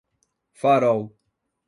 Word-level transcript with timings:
Farol 0.59 1.13